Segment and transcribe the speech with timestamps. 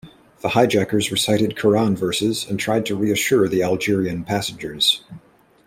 [0.41, 5.03] The hijackers recited Quran verses and tried to reassure the Algerian passengers.